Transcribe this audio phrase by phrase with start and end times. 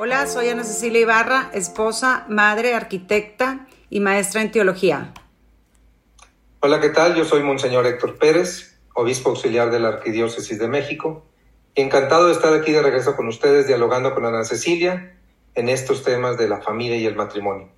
[0.00, 5.12] Hola, soy Ana Cecilia Ibarra, esposa, madre, arquitecta y maestra en teología.
[6.60, 7.16] Hola, ¿qué tal?
[7.16, 11.26] Yo soy Monseñor Héctor Pérez, obispo auxiliar de la Arquidiócesis de México.
[11.74, 15.16] encantado de estar aquí de regreso con ustedes dialogando con Ana Cecilia
[15.56, 17.68] en estos temas de la familia y el matrimonio.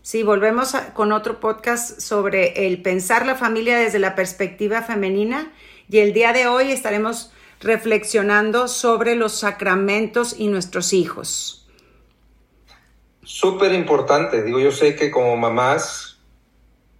[0.00, 5.52] Sí, volvemos con otro podcast sobre el pensar la familia desde la perspectiva femenina
[5.90, 11.64] y el día de hoy estaremos reflexionando sobre los sacramentos y nuestros hijos
[13.26, 14.42] súper importante.
[14.42, 16.18] Digo, yo sé que como mamás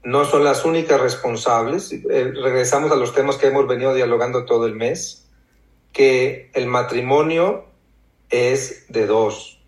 [0.02, 1.92] no son las únicas responsables.
[1.92, 5.26] Eh, regresamos a los temas que hemos venido dialogando todo el mes,
[5.92, 7.64] que el matrimonio
[8.28, 9.60] es de dos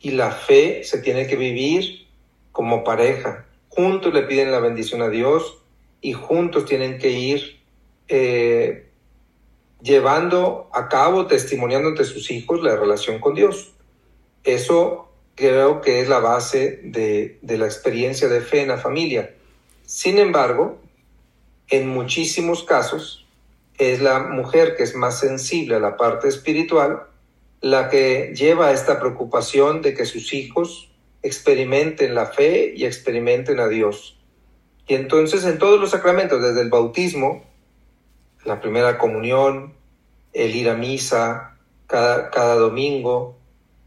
[0.00, 2.06] y la fe se tiene que vivir
[2.52, 3.46] como pareja.
[3.68, 5.58] Juntos le piden la bendición a Dios
[6.00, 7.60] y juntos tienen que ir
[8.08, 8.88] eh,
[9.82, 13.72] llevando a cabo, testimoniando ante sus hijos la relación con Dios.
[14.42, 15.07] Eso
[15.38, 19.34] creo que es la base de, la experiencia de fe en la familia.
[19.86, 20.80] Sin embargo,
[21.68, 23.24] en muchísimos casos
[23.78, 27.04] es la mujer que es más sensible a la parte espiritual
[27.60, 30.90] la que lleva esta preocupación de que sus hijos
[31.22, 34.18] experimenten la fe y experimenten a Dios.
[34.86, 37.44] Y entonces en todos los sacramentos, desde el bautismo,
[38.44, 39.74] la primera comunión,
[40.32, 43.36] el ir a misa cada, cada domingo,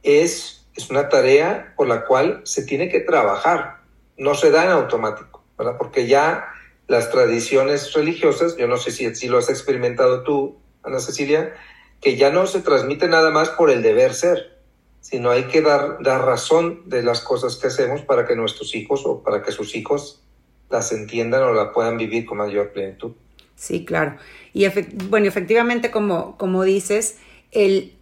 [0.04, 3.82] es es una tarea por la cual se tiene que trabajar,
[4.18, 5.78] no se da en automático, ¿verdad?
[5.78, 6.48] Porque ya
[6.88, 11.54] las tradiciones religiosas, yo no sé si, si lo has experimentado tú, Ana Cecilia,
[12.02, 14.58] que ya no se transmite nada más por el deber ser,
[15.02, 19.04] sino hay que dar, dar razón de las cosas que hacemos para que nuestros hijos
[19.06, 20.22] o para que sus hijos
[20.70, 23.12] las entiendan o la puedan vivir con mayor plenitud.
[23.56, 24.18] Sí, claro.
[24.54, 24.68] Y
[25.10, 27.20] bueno, efectivamente, como, como dices,
[27.52, 27.94] el,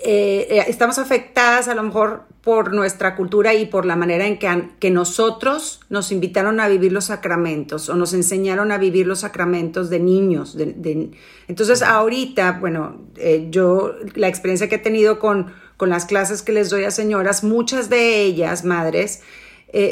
[0.00, 4.38] eh, eh, estamos afectadas a lo mejor por nuestra cultura y por la manera en
[4.38, 9.20] que, que, nosotros nos invitaron a vivir los sacramentos o nos enseñaron a vivir los
[9.20, 10.56] sacramentos de niños.
[10.56, 11.10] De,
[11.48, 16.52] Entonces ahorita, bueno, eh, yo la experiencia que he tenido con, con, las clases que
[16.52, 19.22] les doy a señoras, muchas de ellas, madres,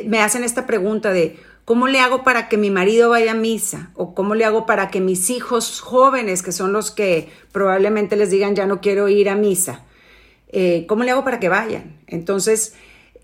[0.06, 1.37] me hacen esta pregunta de,
[1.67, 3.91] ¿Cómo le hago para que mi marido vaya a misa?
[3.94, 8.31] ¿O cómo le hago para que mis hijos jóvenes, que son los que probablemente les
[8.31, 9.83] digan ya no quiero ir a misa,
[10.49, 11.99] eh, ¿cómo le hago para que vayan?
[12.07, 12.75] Entonces,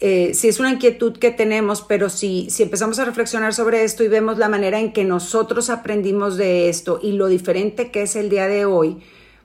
[0.00, 4.02] eh, si es una inquietud que tenemos, pero si, si empezamos a reflexionar sobre esto
[4.02, 8.16] y vemos la manera en que nosotros aprendimos de esto y lo diferente que es
[8.16, 9.02] el día de hoy,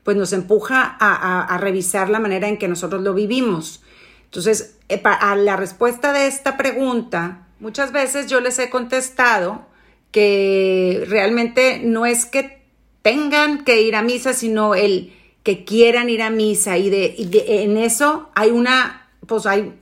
[0.08, 3.84] pues nos empuja a, revisar la manera en que nosotros lo vivimos.
[4.24, 9.66] Entonces, eh, a la respuesta de esta pregunta, muchas veces yo les he contestado
[10.12, 12.64] que realmente no es que
[13.02, 15.14] tengan que ir a misa, sino el
[15.47, 17.16] que quieran ir a misa y de,
[17.63, 19.80] en eso hay una, pues hay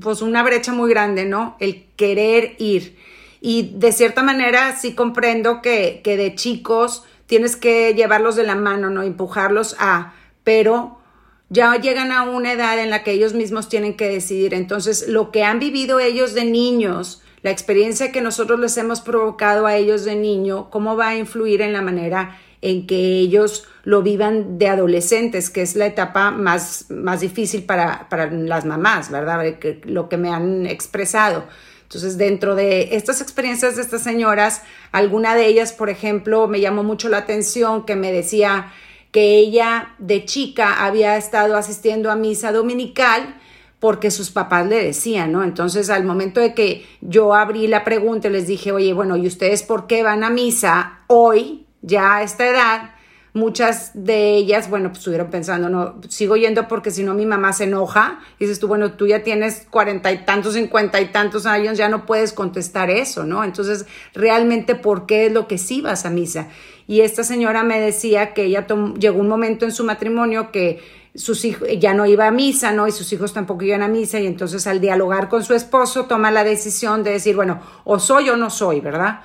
[0.00, 1.56] pues una brecha muy grande, ¿no?
[1.58, 2.96] El querer ir.
[3.40, 8.54] Y de cierta manera sí comprendo que, que de chicos tienes que llevarlos de la
[8.54, 9.02] mano, ¿no?
[9.02, 10.14] Empujarlos a,
[10.44, 11.00] pero
[11.48, 14.54] ya llegan a una edad en la que ellos mismos tienen que decidir.
[14.54, 19.66] Entonces, lo que han vivido ellos de niños, la experiencia que nosotros les hemos provocado
[19.66, 24.02] a ellos de niño, cómo va a influir en la manera en que ellos lo
[24.02, 29.42] vivan de adolescentes, que es la etapa más, más difícil para, para las mamás, ¿verdad?
[29.84, 31.46] lo que me han expresado.
[31.84, 34.60] Entonces, dentro de estas experiencias de estas señoras,
[34.92, 38.74] alguna de ellas, por ejemplo, me llamó mucho la atención que me decía
[39.10, 43.36] que ella de chica había estado asistiendo a misa dominical
[43.80, 45.42] porque sus papás le decían, ¿no?
[45.42, 49.62] Entonces, al momento de que yo abrí la pregunta, les dije, oye, bueno, ¿y ustedes
[49.62, 51.64] por qué van a misa hoy?
[51.82, 52.90] ya a esta edad,
[53.38, 57.52] muchas de ellas, bueno, pues estuvieron pensando, no, sigo yendo porque si no mi mamá
[57.52, 58.20] se enoja.
[58.38, 61.88] Y dices tú, bueno, tú ya tienes cuarenta y tantos, cincuenta y tantos años, ya
[61.88, 63.44] no puedes contestar eso, ¿no?
[63.44, 66.48] Entonces, realmente, ¿por qué es lo que sí vas a misa?
[66.86, 68.66] Y esta señora me decía que ella
[68.98, 70.80] llegó un momento en su matrimonio que
[71.14, 72.86] sus hijos ya no iba a misa, ¿no?
[72.86, 76.30] Y sus hijos tampoco iban a misa y entonces al dialogar con su esposo toma
[76.30, 79.20] la decisión de decir, bueno, o soy o no soy, ¿verdad?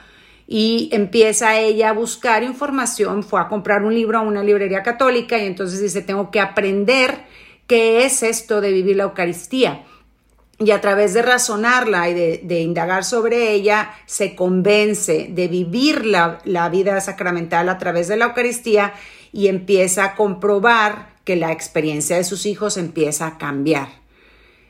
[0.48, 5.38] Y empieza ella a buscar información, fue a comprar un libro a una librería católica
[5.38, 7.26] y entonces dice, tengo que aprender
[7.68, 9.84] ¿qué es esto de vivir la Eucaristía?
[10.60, 16.40] Y a través de razonarla y de, indagar sobre ella, se convence de vivir la,
[16.46, 18.94] la vida sacramental a través de la Eucaristía
[19.32, 24.03] y empieza a comprobar que la experiencia de sus hijos empieza a cambiar.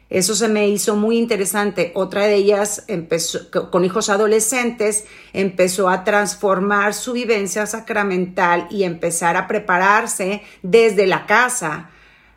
[0.10, 1.92] Eso se me hizo muy interesante.
[1.96, 9.38] Otra de ellas empezó con hijos adolescentes, empezó a transformar su vivencia sacramental y empezar
[9.38, 11.90] a prepararse desde la casa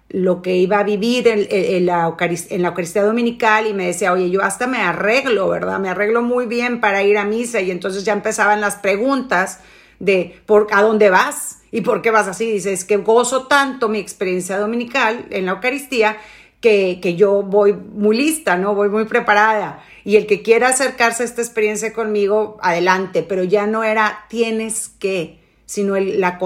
[0.08, 4.66] lo que iba a vivir en, la Eucaristía, Dominical y me decía, oye, yo hasta
[4.66, 5.80] me arreglo, ¿verdad?
[5.80, 9.60] Me arreglo muy bien para ir a misa y entonces ya empezaban las preguntas
[9.98, 12.50] de por a dónde vas y por qué vas así.
[12.50, 16.16] Dices que gozo tanto mi experiencia dominical en la Eucaristía
[16.60, 18.74] que, yo voy muy lista, ¿no?
[18.74, 19.82] Voy muy preparada.
[20.04, 24.88] Y el que quiera acercarse a esta experiencia conmigo, adelante, pero ya no era tienes
[24.88, 26.38] que, sino el, la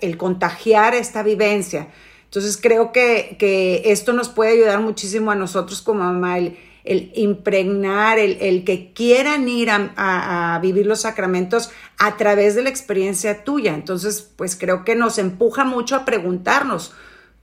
[0.00, 1.88] el contagiar esta vivencia.
[2.24, 7.12] Entonces creo que, que, esto nos puede ayudar muchísimo a nosotros como mamá, el, el
[7.14, 12.70] impregnar, el, el, que quieran ir a, a, vivir los sacramentos a través de la
[12.70, 13.74] experiencia tuya.
[13.74, 16.94] Entonces, pues creo que nos empuja mucho a preguntarnos,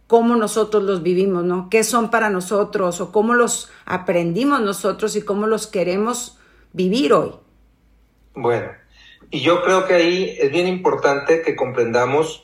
[0.10, 1.70] cómo nosotros los vivimos, ¿no?
[1.70, 6.36] ¿Qué son para nosotros o cómo los aprendimos nosotros y cómo los queremos
[6.74, 7.36] vivir hoy?
[8.34, 8.72] Bueno,
[9.30, 12.44] y yo creo que ahí es bien importante que comprendamos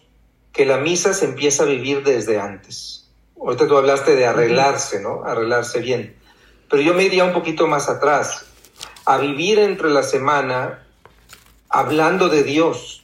[0.51, 3.09] que la misa se empieza a vivir desde antes.
[3.35, 5.23] Ahorita tú hablaste de arreglarse, ¿no?
[5.23, 6.15] Arreglarse bien.
[6.69, 8.45] Pero yo me iría un poquito más atrás,
[9.07, 10.85] a vivir entre la semana
[11.69, 13.03] hablando de Dios.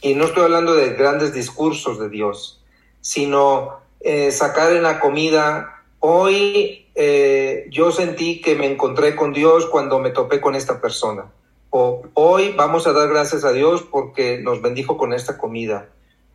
[0.00, 2.64] Y no estoy hablando de grandes discursos de Dios,
[3.02, 5.84] sino eh, sacar en la comida.
[6.00, 11.26] Hoy eh, yo sentí que me encontré con Dios cuando me topé con esta persona.
[11.70, 15.88] O hoy vamos a dar gracias a Dios porque nos bendijo con esta comida.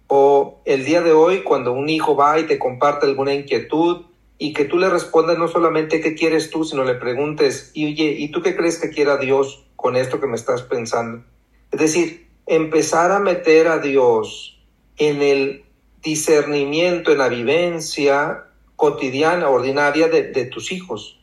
[0.08, 4.06] O el día de hoy cuando un hijo va y te comparte alguna inquietud
[4.38, 8.16] y que tú le respondas no solamente qué quieres tú, sino le preguntes, y oye,
[8.18, 11.24] ¿y tú qué crees que quiera Dios con esto que me estás pensando?
[11.72, 14.62] Es decir, empezar a meter a Dios
[14.98, 15.66] en el
[16.04, 18.46] discernimiento en la vivencia
[18.76, 21.20] cotidiana, ordinaria de, tus hijos.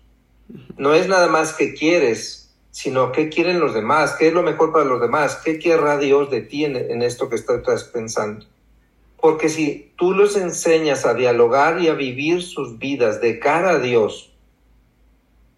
[0.77, 4.73] No es nada más que quieres, sino qué quieren los demás, qué es lo mejor
[4.73, 8.47] para los demás, qué querrá Dios de ti en, esto que estás pensando.
[9.21, 13.79] Porque si tú los enseñas a dialogar y a vivir sus vidas de cara a
[13.79, 14.32] Dios,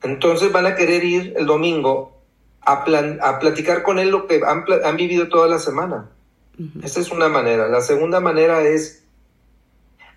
[0.02, 2.20] entonces van a querer ir el domingo
[2.60, 2.84] a,
[3.20, 6.10] a platicar con Él lo que han, han vivido toda la semana.
[6.82, 7.68] Esa es una manera.
[7.68, 9.01] La segunda manera es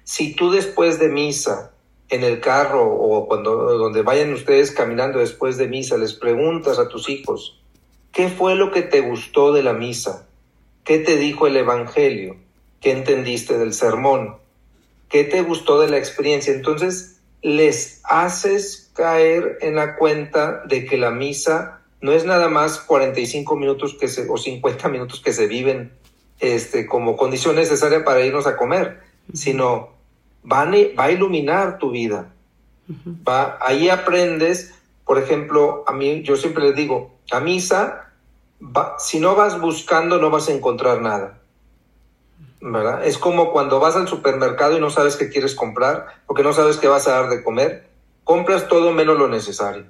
[0.05, 1.73] si tú después de misa,
[2.09, 6.87] en el carro o cuando donde vayan ustedes caminando después de misa, les preguntas a
[6.87, 7.59] tus hijos,
[8.11, 10.27] ¿qué fue lo que te gustó de la misa?
[10.83, 12.37] ¿Qué te dijo el Evangelio?
[12.79, 14.35] ¿Qué entendiste del sermón?
[15.09, 16.53] ¿Qué te gustó de la experiencia?
[16.53, 22.77] Entonces, les haces caer en la cuenta de que la misa no es nada más
[22.79, 25.91] 45 minutos que se, o 50 minutos que se viven
[26.39, 29.01] este, como condición necesaria para irnos a comer,
[29.33, 29.94] sino
[30.51, 32.31] va a iluminar tu vida.
[33.27, 34.75] Va, ahí aprendes,
[35.05, 38.11] por ejemplo, a mí, yo siempre les digo, a misa,
[38.99, 41.39] si no vas buscando, no vas a encontrar nada.
[42.71, 43.05] ¿verdad?
[43.05, 46.77] Es como cuando vas al supermercado y no sabes qué quieres comprar, porque no sabes
[46.77, 47.87] qué vas a dar de comer,
[48.23, 49.85] compras todo menos lo necesario.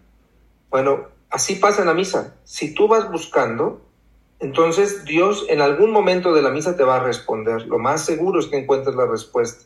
[0.70, 2.36] Bueno, así pasa en la misa.
[2.44, 3.82] Si tú vas buscando,
[4.40, 7.66] entonces Dios en algún momento de la misa te va a responder.
[7.68, 9.64] Lo más seguro es que encuentres la respuesta.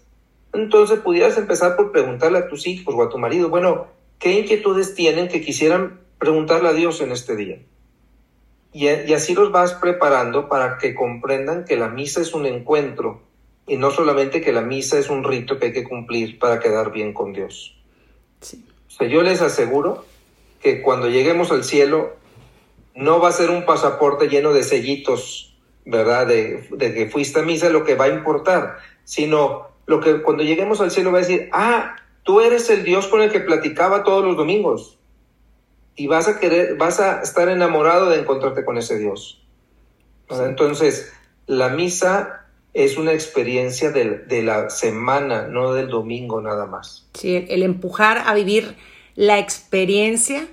[0.54, 3.88] Entonces pudieras empezar por preguntarle a tus hijos o a tu marido, bueno,
[4.18, 7.60] ¿qué inquietudes tienen que quisieran preguntarle a Dios en este día?
[8.72, 13.22] Y, así los vas preparando para que comprendan que la misa es un encuentro
[13.66, 16.92] y no solamente que la misa es un rito que hay que cumplir para quedar
[16.92, 17.76] bien con Dios.
[18.42, 20.06] O sea, yo les aseguro
[20.62, 22.16] que cuando lleguemos al cielo
[22.96, 26.28] no va a ser un pasaporte lleno de sellitos, ¿verdad?
[26.28, 30.44] De, de que fuiste a misa lo que va a importar, sino lo que cuando
[30.44, 34.04] lleguemos al cielo va a decir, ah, tú eres el Dios con el que platicaba
[34.04, 35.00] todos los domingos.
[35.96, 39.42] Y vas a querer, vas a estar enamorado de encontrarte con ese Dios.
[40.30, 41.12] Entonces,
[41.48, 47.08] la misa es una experiencia de, de, la semana, no del domingo nada más.
[47.16, 48.76] Sí, el empujar a vivir
[49.16, 50.48] la experiencia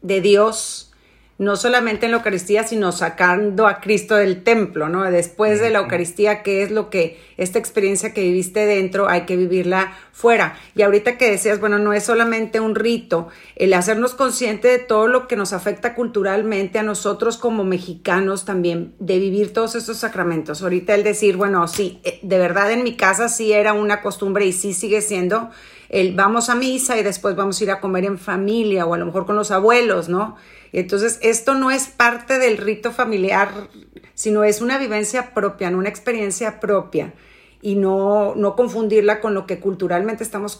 [0.00, 0.93] de Dios
[1.36, 5.02] no solamente en la Eucaristía, sino sacando a Cristo del templo, ¿no?
[5.10, 9.36] Después de la Eucaristía, ¿qué es lo que, esta experiencia que viviste dentro, hay que
[9.36, 10.56] vivirla fuera?
[10.76, 15.08] Y ahorita que decías, bueno, no es solamente un rito, el hacernos consciente de todo
[15.08, 20.62] lo que nos afecta culturalmente a nosotros como mexicanos también, de vivir todos estos sacramentos.
[20.62, 24.46] Ahorita el decir, bueno, sí, eh, de verdad en mi casa sí era una costumbre
[24.46, 25.50] y sí sigue siendo
[25.94, 28.98] el vamos a misa y después vamos a ir a comer en familia o a
[28.98, 30.36] lo mejor con los abuelos, ¿no?
[30.72, 33.68] Entonces, esto no es parte del rito familiar,
[34.14, 35.78] sino es una vivencia propia, ¿no?
[35.78, 37.14] una experiencia propia
[37.62, 40.58] y no, no confundirla con lo que culturalmente estamos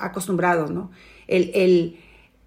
[0.00, 0.90] acostumbrados, ¿no?
[1.28, 2.00] El, el,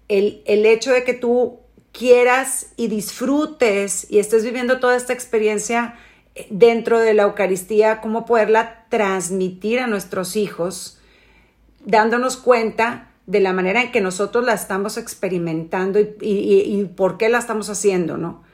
[0.08, 5.94] el, el hecho de que tú quieras y disfrutes y estés viviendo toda esta experiencia
[6.34, 10.95] eh, dentro de la Eucaristía, cómo poderla transmitir a nuestros hijos,
[11.86, 17.38] dándonos cuenta de la manera en que nosotros la estamos experimentando y, por qué la
[17.38, 18.44] estamos haciendo, ¿no?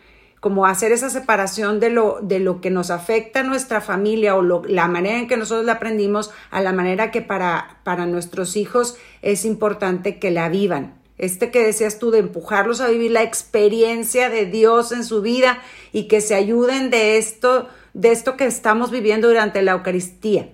[0.40, 4.42] Como hacer esa separación de lo, de lo que nos afecta a nuestra familia o
[4.42, 8.96] la manera en que nosotros la aprendimos a la manera que para, para nuestros hijos
[9.22, 10.94] es importante que la vivan.
[11.16, 15.60] Este que decías tú de empujarlos a vivir la experiencia de Dios en su vida
[15.92, 20.48] y que se ayuden de esto, de esto que estamos viviendo durante la Eucaristía.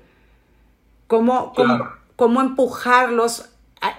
[1.07, 3.49] ¿Cómo, cómo, cómo empujarlos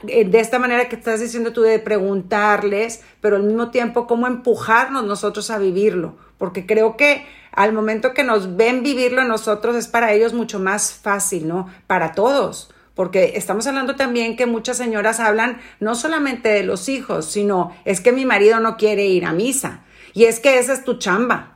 [0.10, 4.28] eh, de esta manera que estás diciendo tú de preguntarles, pero al mismo tiempo cómo
[4.28, 9.88] empujarnos nosotros a vivirlo, porque creo que al momento que nos ven vivirlo nosotros es
[9.88, 11.70] para ellos mucho más fácil, ¿no?
[11.88, 17.26] Para todos, porque estamos hablando también que muchas señoras hablan no solamente de los hijos,
[17.26, 20.84] sino es que mi marido no quiere ir a misa, y es que esa es
[20.84, 21.56] tu chamba,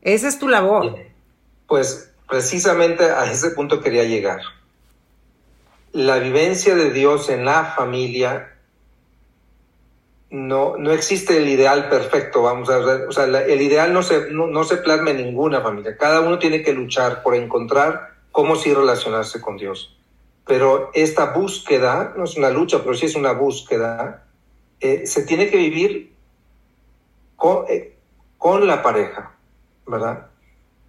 [0.00, 0.96] esa es tu labor.
[1.66, 4.40] Pues precisamente a ese punto quería llegar
[5.92, 8.54] la vivencia de Dios en la familia,
[10.30, 14.30] no, no existe el ideal perfecto, vamos a ver, o sea, el ideal no se,
[14.30, 18.72] no, se plasma en ninguna familia, cada uno tiene que luchar por encontrar cómo sí
[18.74, 19.96] relacionarse con Dios.
[20.46, 24.24] Pero esta búsqueda, no es una lucha, pero sí es una búsqueda,
[24.80, 26.12] eh, se tiene que vivir
[27.36, 27.96] con, eh,
[28.36, 29.34] con la pareja,
[29.86, 30.26] ¿verdad?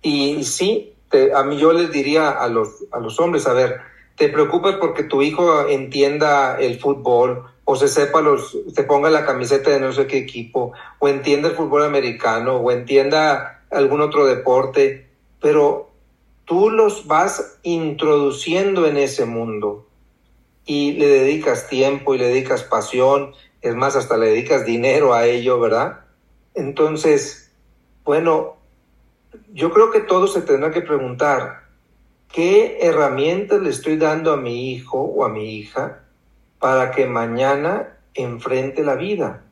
[0.01, 0.93] Y, sí,
[1.35, 3.81] a mí yo les diría a los, a los hombres, a ver,
[4.19, 9.25] te preocupas porque tu hijo entienda el fútbol o se sepa los, se ponga la
[9.25, 14.25] camiseta de no sé qué equipo, o entienda el fútbol americano, o entienda algún otro
[14.25, 15.07] deporte,
[15.39, 15.89] pero
[16.43, 19.87] tú los vas introduciendo en ese mundo
[20.65, 25.27] y le dedicas tiempo y le dedicas pasión, es más, hasta le dedicas dinero a
[25.27, 26.01] ello, ¿verdad?
[26.55, 27.53] Entonces,
[28.03, 28.57] bueno,
[29.53, 31.68] yo creo que todos se tendrá que preguntar,
[32.31, 36.03] ¿Qué herramientas le estoy dando a mi hijo o a mi hija
[36.59, 39.45] para que mañana enfrente la vida?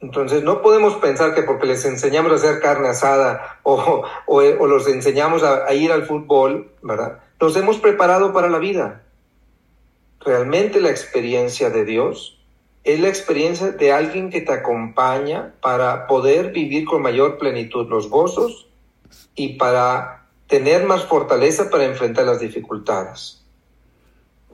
[0.00, 4.86] Entonces no podemos pensar que porque les enseñamos a hacer carne asada o, o, los
[4.86, 7.20] enseñamos a, a, ir al fútbol, ¿verdad?
[7.40, 9.04] Los hemos preparado para la vida.
[10.20, 12.38] Realmente la experiencia de Dios
[12.84, 18.10] es la experiencia de alguien que te acompaña para poder vivir con mayor plenitud los
[18.10, 18.68] gozos
[19.34, 20.21] y para
[20.52, 23.42] tener más fortaleza para enfrentar las dificultades.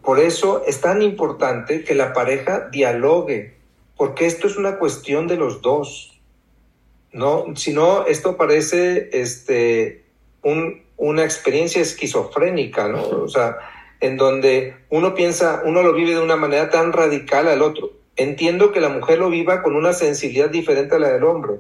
[0.00, 3.57] Por eso es tan importante que la pareja dialogue,
[3.97, 6.21] porque esto es una cuestión de los dos.
[7.12, 7.47] ¿no?
[7.57, 10.05] Si no, esto parece este,
[10.45, 13.02] un, una experiencia esquizofrénica, ¿no?
[13.02, 13.57] O sea,
[13.99, 17.90] en donde uno piensa, uno lo vive de una manera tan radical al otro.
[18.14, 21.55] Entiendo que la mujer lo viva con una sensibilidad diferente a la del hombre,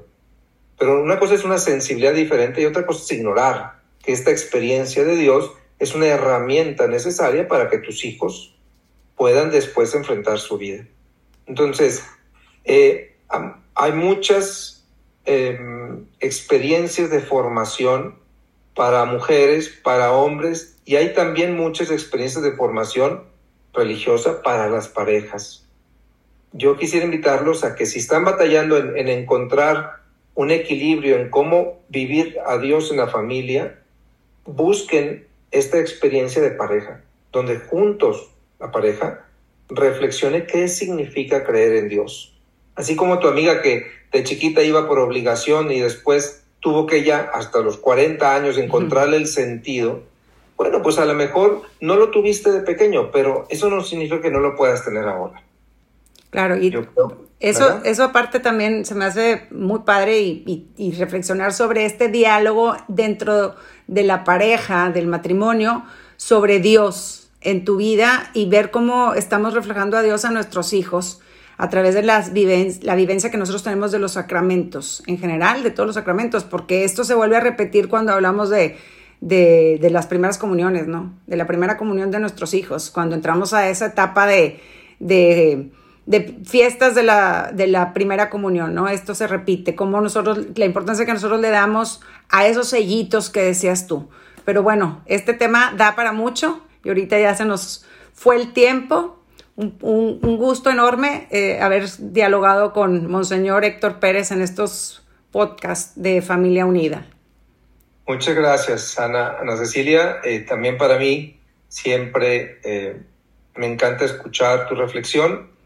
[0.78, 5.16] pero una cosa es una sensibilidad diferente y otra cosa es ignorar esta experiencia de
[5.16, 8.54] Dios es una herramienta necesaria para que tus hijos
[9.16, 10.86] puedan después enfrentar su vida.
[11.46, 12.04] Entonces,
[12.64, 13.16] eh,
[13.74, 14.86] hay muchas
[15.24, 18.16] em, experiencias de formación
[18.74, 23.24] para mujeres, para hombres, y hay también muchas experiencias de formación
[23.74, 25.66] religiosa para las parejas.
[26.52, 29.98] Yo quisiera invitarlos a que si están batallando en encontrar
[30.34, 33.82] un equilibrio en cómo vivir a Dios en la familia,
[34.48, 37.02] busquen esta experiencia de pareja,
[37.32, 39.26] donde juntos la pareja
[39.68, 42.34] reflexione qué significa creer en Dios.
[42.74, 47.30] Así como tu amiga que de chiquita iba por obligación y después tuvo que ya
[47.34, 50.02] hasta los 40 años encontrarle el sentido,
[50.56, 54.30] bueno, pues a lo mejor no lo tuviste de pequeño, pero eso no significa que
[54.30, 55.42] no lo puedas tener ahora.
[56.30, 56.74] Claro, y
[57.40, 63.54] eso, eso aparte también se me hace muy padre y, reflexionar sobre este diálogo dentro
[63.86, 65.84] de la pareja, del matrimonio,
[66.16, 71.20] sobre Dios en tu vida y ver cómo estamos reflejando a Dios a nuestros hijos
[71.56, 72.32] a través de las
[72.82, 76.84] la vivencia que nosotros tenemos de los sacramentos, en general, de todos los sacramentos, porque
[76.84, 78.76] esto se vuelve a repetir cuando hablamos de,
[79.20, 81.14] de, de las primeras comuniones, ¿no?
[81.26, 84.60] De la primera comunión de nuestros hijos, cuando entramos a esa etapa de,
[85.00, 85.72] de
[86.08, 88.88] de fiestas de la, de la primera comunión, ¿no?
[88.88, 92.00] Esto se repite, como nosotros, la importancia que nosotros le damos
[92.30, 94.08] a esos sellitos que decías tú.
[94.46, 97.84] Pero bueno, este tema da para mucho y ahorita ya se nos
[98.14, 99.22] fue el tiempo.
[99.54, 106.64] un, gusto enorme eh, haber dialogado con Monseñor Héctor Pérez en estos podcasts de Familia
[106.64, 107.06] Unida.
[108.06, 110.20] Muchas gracias, Ana, Ana Cecilia.
[110.24, 111.38] Eh, también para mí
[111.68, 113.02] siempre eh,
[113.56, 115.57] me encanta escuchar tu reflexión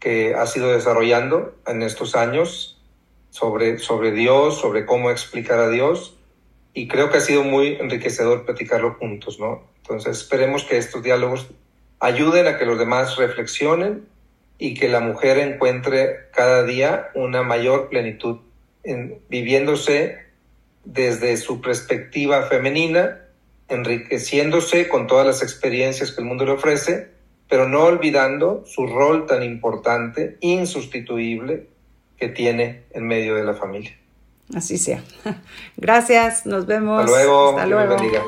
[0.00, 2.80] que has ido desarrollando en estos años
[3.30, 6.16] sobre, sobre Dios, sobre cómo explicar a Dios.
[6.72, 9.68] Y creo que ha sido muy enriquecedor platicarlo juntos, ¿no?
[9.76, 11.48] Entonces esperemos que estos diálogos
[12.00, 14.06] ayuden a que los demás reflexionen
[14.58, 18.38] y que la mujer encuentre cada día una mayor plenitud
[18.82, 20.18] en viviéndose
[20.84, 23.26] desde su perspectiva femenina,
[23.68, 27.10] enriqueciéndose con todas las experiencias que el mundo le ofrece,
[27.50, 31.66] pero no olvidando su rol tan importante, insustituible,
[32.16, 33.96] que tiene en medio de la familia.
[34.54, 35.02] Así sea.
[35.76, 37.00] Gracias, nos vemos.
[37.00, 37.50] Hasta luego.
[37.50, 37.96] Hasta luego.
[37.96, 38.22] bendiga.